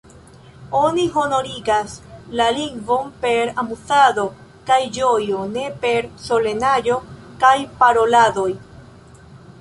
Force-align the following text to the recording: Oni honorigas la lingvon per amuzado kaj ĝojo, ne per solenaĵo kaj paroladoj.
Oni 0.77 1.03
honorigas 1.23 1.93
la 2.39 2.47
lingvon 2.55 3.11
per 3.25 3.51
amuzado 3.65 4.25
kaj 4.71 4.79
ĝojo, 4.97 5.45
ne 5.53 5.69
per 5.85 6.11
solenaĵo 6.25 6.99
kaj 7.45 7.55
paroladoj. 7.83 8.51